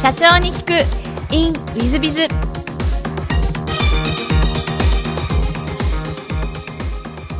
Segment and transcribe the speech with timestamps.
[0.00, 1.34] 社長に聞く。
[1.34, 2.28] In ウィズビズ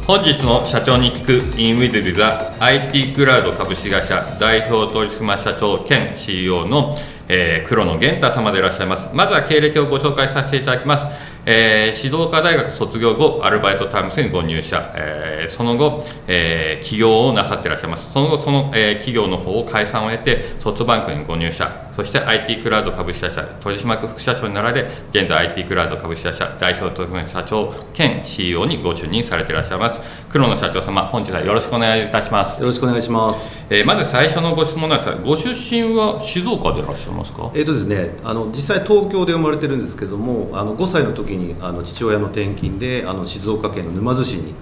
[0.04, 1.56] 本日の社長に聞く。
[1.56, 6.96] In ウィズビズは IT クラウド株式会社代表取締役社長兼 CEO の、
[7.28, 9.06] えー、黒野源太様でいらっしゃいます。
[9.12, 11.27] まずは経歴をご紹介させていただきます。
[11.50, 18.12] えー、静岡大学卒業後、アルバイトタイムスにご入社、えー、その後、えー、起業をなさっていらっしゃいます。
[18.12, 30.00] その後、その、えー、企業の方を解散を得て、ソフトバンクにご入社、そして IT クラウド株式会社取締役副社長になられ、現在 IT クラウド株式会社代表取締役社長兼 CEO にご就任されていらっしゃいます。
[30.28, 32.60] 黒野社長様、本日はよろしくお願いいたします。
[32.60, 33.57] よろしくお願いします。
[33.70, 37.50] えー、まず最初のご質問なんですが、ご出身は静岡でいらっしゃいますか？
[37.54, 44.54] えっ、ー、とですね、あの実際東京で生まれてるんですけども、あの5歳の時にあの父親の転勤であの静岡県の沼津市に、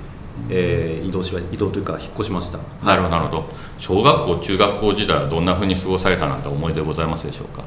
[0.50, 2.58] えー、移動し移動というか引っ越しました。
[2.84, 3.44] なるほどなるほど。
[3.78, 7.62] 小学校中学校時代はどんなふうに過ごされたなんて思い出ございますでしょうか？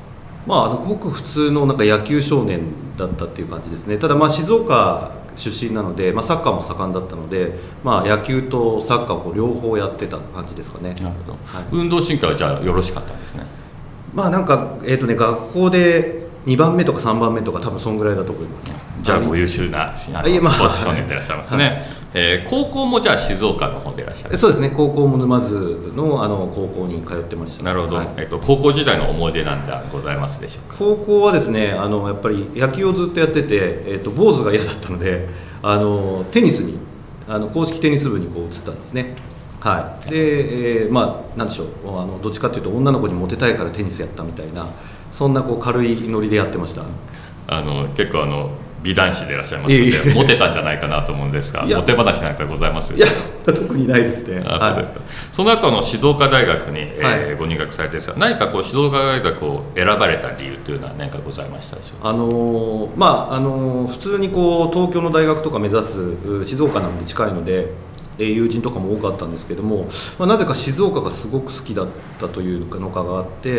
[0.46, 2.62] まあ、あのごく普通のなんか野球少年
[2.98, 3.98] だったっていう感じですね。
[3.98, 10.94] ただまあ静岡出身なので、まあ、サッカーも盛んだったので、まあ、野球とサッカーを両方やってた感じですかね。
[10.96, 13.44] なるほど、はい、運動神経はじゃあよろしかったんですね。
[14.14, 18.72] まあなんか、えーとね、学校で2番目とか3番目とか多分そんぐらいだと思います。
[19.02, 21.82] じゃあご優秀なスポーツ少年でいらっしゃいますね、はい、
[22.14, 24.38] えー、高校もじゃあ静岡の方でいらっしゃる？
[24.38, 24.72] そうですね。
[24.76, 27.64] 高校も沼津のあの高校に通ってました。
[27.64, 30.76] なるほど、はい、えーと、高校時代の思い出なんてございますでしょうか？
[30.80, 35.30] 高校はですねあのやっぱり野球をずっとやってて、えーと、坊主が嫌だったので
[35.62, 36.80] あのテニスに
[37.28, 39.16] あの公式テニス部にこう移ったんですね。
[39.60, 40.10] はい。
[40.10, 41.68] で、えー、まあなんでしょう。
[42.00, 44.66] あのどっちかというと女の子にモテたいからテニスやったみたいな
[45.12, 46.86] そんなこう軽いノリでやってました。
[47.46, 48.50] あの結構あの
[48.82, 53.08] 美男子でいらっしゃいますので、モテたんじゃないかなと思うんですが、モテ話なんかございますいや、
[53.46, 54.44] 特にないですね。
[54.46, 62.10] あそうですか、はい、その後の静岡大学に、えー、ご入学されてるんですが、何かこう静岡大学を選ばれた理由というのは何かございましたでしょうか？
[62.10, 67.89] あのー、まああのー、普通にこう東京の大学とか目指す静岡なので近いので。
[68.26, 69.88] 友人とかも多かったんですけども、
[70.18, 71.88] まあ、なぜか静岡がすごく好きだっ
[72.20, 73.52] たというのかがあって、え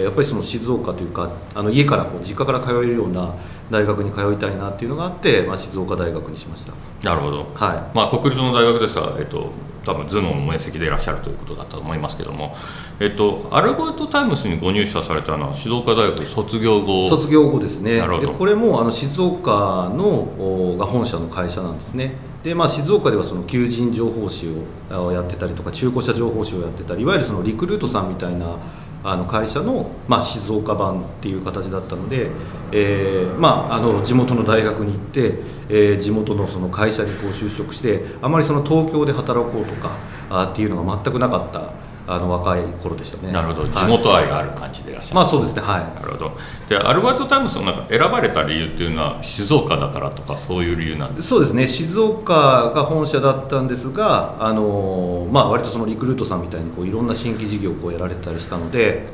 [0.00, 3.34] ー、やっぱりその静岡というかあの家からこう実家から通えるような
[3.70, 6.72] 大学に通いたいなっていうのがあって、まあ、静岡大学にしました。
[7.02, 7.96] なるほど、はい。
[7.96, 9.50] まあ、国立の大学ですが、えっと、
[9.84, 12.54] 多分頭脳の面積でいらっしゃるということだったと思いますけども、
[13.00, 17.08] えっと、アルバイトタイムスにご入社されたのは静岡大学卒業後。
[17.08, 17.96] 卒業後ですね。
[18.20, 22.14] でこれもあの静岡のが本社の会社なんですね
[22.44, 24.46] で、まあ、静岡ではその求人情報誌
[24.90, 28.58] をやってたりとか中古車情報誌をやってたりいわゆるそのリクルートさんみたいな
[29.02, 32.30] あの会社の、まあ、静岡版っていう形だったので、
[32.72, 35.34] えーまあ、あの地元の大学に行って、
[35.68, 39.96] えー、地元のその会社にこう就職してあまりその東京で働こうとか
[40.30, 41.72] あっていうのが全くなかった
[42.06, 43.32] あの若い頃でしたね。
[43.32, 43.68] なるほど。
[43.68, 45.62] 地元愛がある感じでいらっしゃる、まあそうですね。
[45.62, 46.00] はい。
[46.00, 46.36] なるほど。
[46.68, 51.66] でアルバイトタイムズのなんか選ばれた理由っていうのは静岡だからとかそういう理由なんですそうですね。
[51.66, 59.06] 静岡が本社だったんですがあのまあ割とそのリクルートさんみたいにこういろんな新規事業をこうやられたりしたので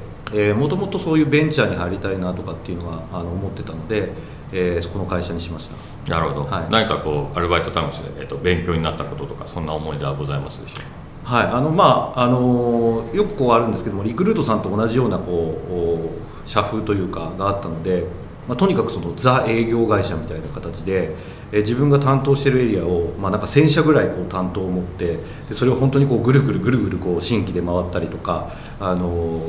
[0.56, 4.10] もともとそういうベンチャーに入りたいなとかっていうのはあの思ってたので、
[4.52, 6.10] えー、そこの会社にしました。
[6.14, 10.99] なるほど、はい、何かこうアルバイトタイムズで、えーと、勉強になったこととかそんな思い出はございますでしょうか？
[11.30, 16.12] はいあのまああのよくこうあるんですけどもリクルートさんと同じようなこ
[16.44, 18.04] う社風というかがあったので、
[18.48, 21.14] まあ、とにかくそのザ営業会社みたいな形で、
[21.52, 29.40] え自分が担当しているエリアを、まあ、なんか1000社ぐらいこう担当を持ってでそれを本当にこうぐるぐるぐるぐるこう新規で回ったりとかあの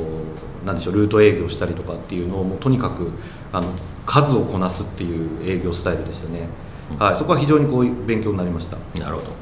[0.64, 3.10] なんでしょうルート営業したりとかっていうのをもうとにかく
[3.52, 3.72] あの
[4.06, 6.46] 数をこなすっていう営業スタイルでしたね、
[6.96, 8.76] はい、そこは非常にこう勉強になりました。
[9.00, 9.41] なるほど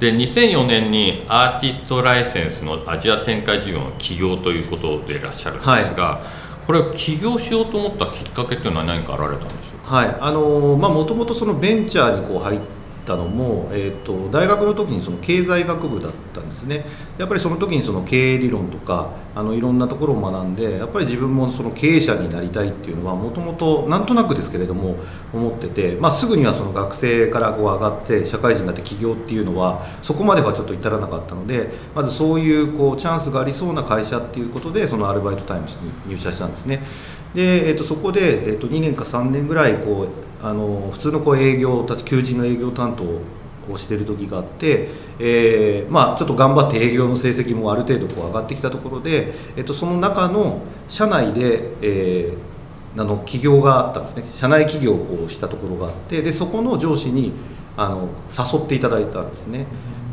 [0.00, 6.22] で2004年にアーティストライセンスのアジア展開事業の起業ということでいらっしゃるんですが、は
[6.62, 9.96] い、これ起業しようと思ったきっかけというのは何かあられたんでしょうか？
[9.96, 10.16] はい。
[10.20, 12.60] あのまあもともとそのベンチャーにこう入っ
[13.08, 16.84] たのも、えーと、大学の時にその経済学部だったんですね
[17.16, 24.96] やっぱりその時にその経営理論とかあのいろんなところを学んでやっぱり自分もその経営者になりたいっていうのはもともとなんとなくですけれども
[25.32, 36.82] 思ってて、まあ、すぐにはその学生からこう上がって社会人になって起業っていうのはそこまではちょっと至らなかったのでまずそういうこうチャンスがありそうな会社っていうことでそのアルバイトタイムズに入社したんですね。
[37.34, 43.04] で、えー、とそこで、えー、と2年か3年ぐらいこうあの普通のこう営業たち求人の営業担当
[43.72, 44.88] をしてる時があって、
[45.18, 57.32] えー、まあ、ちょっと頑張って営業の成績もある程度こう上がってきたところで、えー、とその中の社内で、えー、あの企業があったんですね社内企業をこうしたところがあってでそこの上司に
[57.76, 59.64] あの誘っていただいたんですね。
[59.64, 59.66] で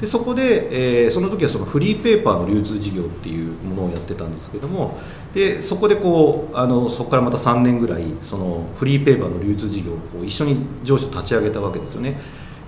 [0.06, 5.00] でそこで、えー、その時はそのフリーペーパーの流通事業っていうものをやってたんですけども
[5.34, 12.20] でそこでこうあのそこからまた3年ぐらいそのフリーペーパーの流通事業をこう一緒に上司と立ち上げたわけですよね。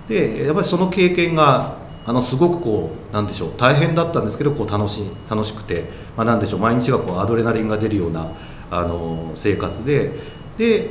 [0.08, 1.76] でやっぱりその経験が
[2.06, 5.84] あのすごくこうなんでしょう大変だったんですけどこう楽し楽しくて、
[6.16, 8.32] まあ、なんでしょう毎日がこうアドレナリンが出るような
[8.68, 10.10] あの生活で
[10.56, 10.90] で、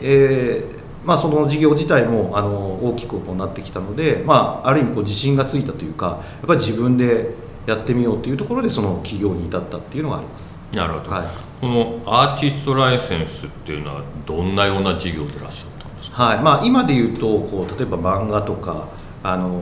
[0.56, 2.50] えーまあ、その事業自体もあの
[2.84, 7.34] 大きくこうなってきたので、まあ、ある意味こう自信がついたというかやっぱり自分で
[7.66, 10.58] やってみようというところでその起業に至ったっていうのがあります。
[10.74, 11.28] なるほど、はい、
[11.62, 16.40] このアーティストライセンスっていうのはどんなような事業でいらっしゃったんですか、はい。
[16.40, 18.90] まあ、今で言うとこう例えば漫画とか
[19.24, 19.60] あの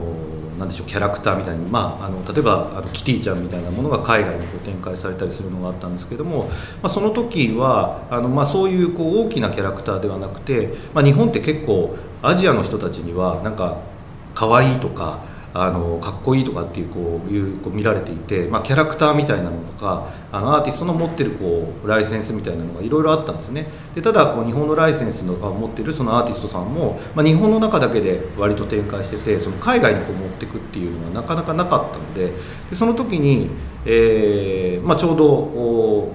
[0.58, 6.44] なんでしょうキャラクターみたいに、まあ、あの例えばあのキティちゃんみたいなものが海外にこう展開されたりするのがあったんですけども、
[6.82, 13.78] まあ、その時はあの、まあ、そういうこう大きなキャラクターではなくて、まあ、日本って結構アジアの人たちにはなんか
[14.34, 15.20] 可愛いとか
[15.58, 23.66] あのかっこいいとかっていうこういうこう見られていて、まあ、キャラクターみたいなのとかあのアーティストの持ってるこうライセンスみたいなのがいろいろあったんですね。
[23.94, 32.32] でただこう日本のライセンスの持ってるそのアーティストさんも、まあ、日本の中だけで割と展開しててその海外にこう持ってくっていうのはなかなかなかったので
[32.68, 33.48] でその時に、
[33.86, 36.12] えーまあ、ちょうど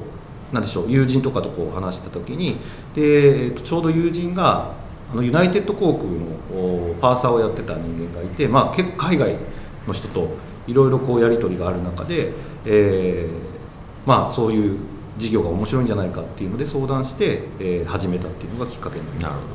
[0.53, 2.57] なんでしょう友人とかとこう話した時に
[2.93, 4.81] でちょうど友人が
[5.12, 9.36] あのユナイテッド航空のパーサーをやってた人間がいて、まあ、結構海外
[9.88, 10.30] の人と
[10.68, 12.31] いろいろこうやり取りがある中で、
[12.66, 14.78] えー、まあ、そういう
[15.18, 19.46] 事業が面白いんじゃないかっていうので相談して、えー、始めたっていうのがきっかけになります。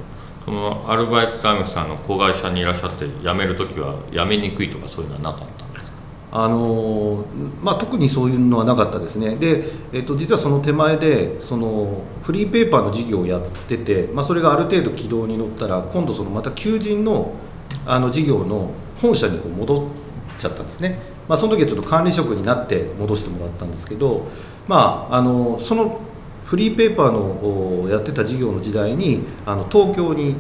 [0.44, 5.55] そのアルバイトタイムさんの子会社にいらっしゃって辞める時は辞めにくいとかそういうのはなかった？
[6.32, 7.24] あの
[7.62, 9.36] まあ、特にそういうのはなかったですね。
[9.36, 17.32] で、えっと、実はその手前でそのフリーペーパーの事業をやってて、まあ、それがある程度軌道に乗ったら今度そのまた求人の
[17.84, 18.70] あの事業の
[19.00, 19.90] 本社にこう戻っ
[20.38, 24.26] ちゃったんですね、まあ、その時はちょっと管理職になって戻してもらったんですけど、
[24.66, 26.00] まあ、あのその
[26.44, 30.36] フリーペーパーのやってた事業の時代にあの東京に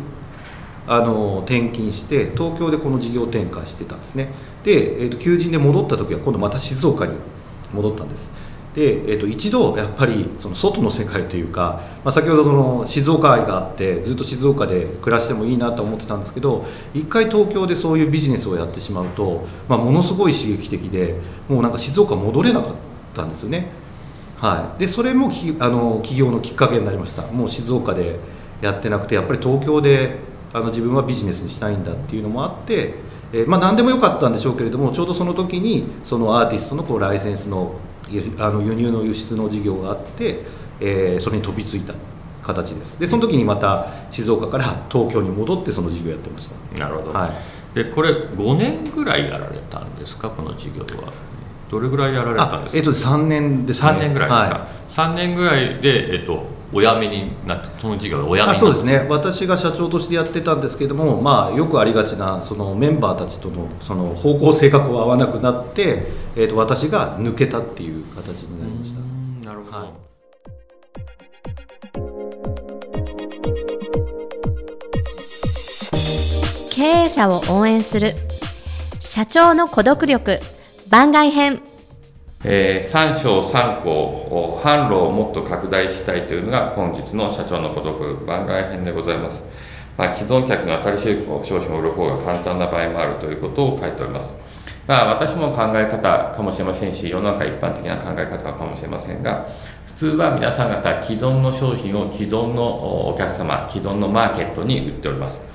[0.86, 4.28] あの転勤して東京でこの事業展開してたんですね。
[4.64, 7.14] で、えーと、求人で戻った時は今度また静岡に
[7.72, 8.30] 戻ったんです。
[8.76, 21.14] で、えーと、一度やっぱりその外の世界というか、まあ、先ほどその静岡愛があってずっと静岡で暮らしてもいいなと思ってたんですけど一回東京でそういうビジネスをやってしまうと、まあ、ものすごい刺激的で
[21.48, 22.74] もうなんか静岡戻れなかっ
[23.14, 23.70] たんですよね。
[24.36, 27.22] はい、でそれもきあの起業のきっかけになりました。
[27.22, 28.18] もう静岡で
[28.60, 30.18] やってなくてやっぱり東京で
[30.56, 32.94] あの自分はビジネスにしたいんだっていうのもあって、
[33.30, 37.74] えー、まあ、何でもよかったんでしょうけれどもちょうどその時にそのアーティストのこうライセンスの
[38.38, 40.44] あの輸入の輸出の事業があって、
[40.80, 41.92] えー、それに飛びついた
[42.42, 42.98] 形です。
[42.98, 46.80] でその時にまた静岡から東京に戻ってその事業やってました。
[46.80, 47.28] なるほど、は
[47.72, 50.30] い、でこれ5年ぐらいやられたんですか？
[50.30, 51.12] この事業は。
[51.68, 52.78] どれぐらいやられたんですか？
[52.78, 53.90] えっと3年ですね。
[53.90, 59.06] 3年ぐらいですか、はい、3年ぐらいで、えっと、お辞めになってその事業お辞めにそうですね。
[59.08, 66.02] 私が社長としてやってたんですけれども、まあ、よくありがちなそのメンバーたちとのその方向性がこう合わなくなって、
[66.34, 69.00] えー、と私が抜けたっていう形になりました。
[69.48, 69.88] なるほど、はい。
[76.70, 78.14] 経営者を応援する。
[79.00, 80.40] 社長の孤独力。
[80.88, 81.62] 番外編
[82.48, 89.44] えー、3章3項販路をもっと拡大したいというのが本日の社長の孤独番外編でございます、
[89.98, 94.30] まあ、既存客の新しい商品を売る方が簡単な場合もあるということを書いております。
[94.86, 96.94] まあ、私も考え方かもしれません。
[96.94, 99.48] し世の中一般的な考え方かもしれませんが
[99.86, 105.45] 普通は皆さん方既存の商品を既存のお客様既存のマーケットに売っております。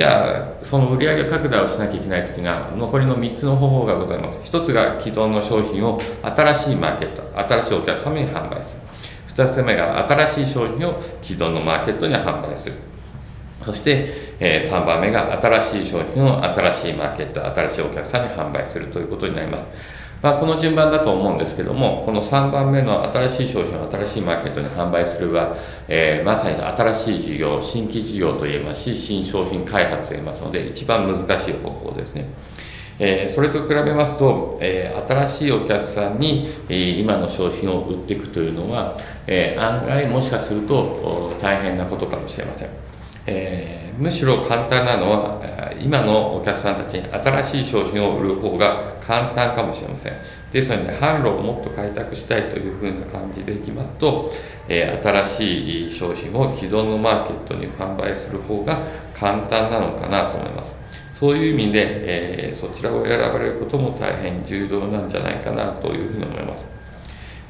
[0.00, 4.38] じゃあその売上拡大をしなきゃいけない時には残りの3つの方法がございます。
[4.50, 8.76] 1つが既存の商品を新しいマーケット新しいお客様に販売す
[9.36, 9.44] る。
[9.46, 12.76] 2つ目が新しい商品を既存のマーケットに販売する。
[13.62, 14.08] そして、
[14.40, 19.99] え、3番目が新しい商品を新しいマーケット新しいお客さんに販売するということになります。
[20.22, 25.56] まあ、この順番だと思うんですけどもこの3番目の新しい商品を新しいマーケットに販売するは、
[25.88, 32.26] えー、まさに新しい事業新規事業と言えますし新商品開発と言えますので一番難しい方法ですね。
[33.02, 38.94] えー、それと比べますと、えー、新しいお客さんに、えー、今の商品を売っていくというのは、
[39.26, 42.68] え案外もしかすると大変なことかもしれません。
[43.26, 50.12] えー、むしろ簡単なのは今のお客さんたちに新しい商品を売る方が簡単かもしれません
[50.52, 54.32] ですので販路をもっと開拓したいというふうな感じでいきますと、
[54.68, 58.80] えー、新しい商品を既存のマーケットに販売する方が
[59.14, 60.80] 簡単なのかなと思います
[61.12, 66.79] そういう意味で、えー、そちらを選ばれることも大変重要なんじゃないかなというふうに思います。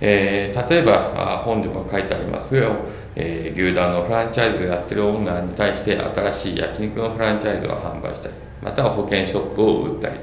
[0.00, 2.70] えー、例えば本でも書いてありますが、
[3.16, 10.16] えー、牛丼のフランチャイズをやってるオーナーに対して新しい焼肉のフランチャイズを販売したりまたは保険ショップを売ったり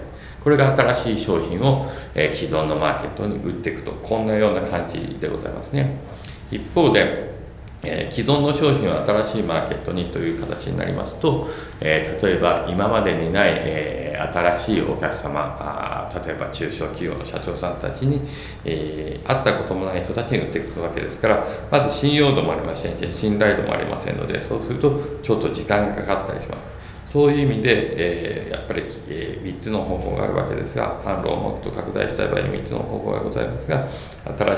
[0.44, 5.98] これが新しい商品を、えー、既存のマーケットに売っていくとこんなような感じでございますね。
[6.50, 7.38] 一方で
[7.84, 11.48] えー、既存の商品を新しいマーケットにという形になりますと、
[11.80, 18.22] えー、例えば今までにない、えー、新しいお客様あ例えば中小企業の社長さんたちに、
[18.66, 33.88] え会ったこともない人たちに売っていくわけですからまず信用度もありませんし信頼度もありませんのでそうするとちょっと時間がかかったりしますそういう意味で、えー、やっぱり、えー、3つの方法があるわけですが、販路をもっと拡大したい場合に3つの方法がございますが、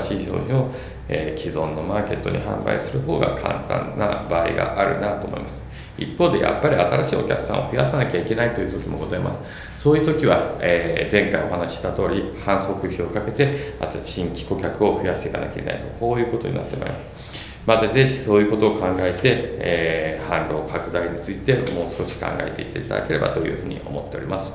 [0.00, 0.68] 新しい商品を、
[1.08, 5.62] えー、既存のマーケットに販売する方が簡単な場合があるなと思います。
[6.00, 9.82] 一方でやっぱり新しいお客さんを増やさなきゃいけないという時もございます。
[9.82, 17.50] そういう時は、えー、前回お話しした通り、反則費をかけて、あと新規顧客を増やしていかなきゃいけないと、こういうことになってまいります。
[17.66, 19.18] またぜひそういうことを考えて、
[19.58, 24.52] えー、販路拡大についてもう少し考えていっていただければというふうに思っております。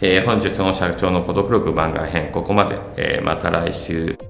[0.00, 4.27] えー、本日の社長の孤独力番外編、ここまで、え、また来週。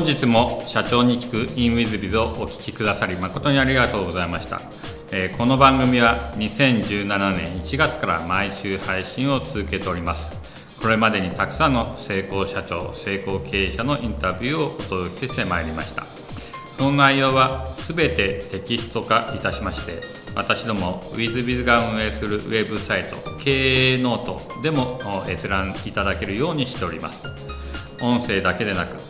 [0.00, 4.62] 本日も社長に聞く in with biz をお聞きくださり誠にありがとうございました、
[5.12, 10.40] えー、この番組は2017年1月から毎週配信を続けております。
[10.80, 16.06] これまでにたくさんの成功社長成功経営者のインタビューをお届けしてまいりました。
[16.78, 20.00] その内容は全てテキスト化いたしまして
[20.34, 27.22] 私ども WizBiz が運営するウェブサイト経営ノートでも閲覧いただけるようにしております。
[28.00, 29.09] 音声だけでなく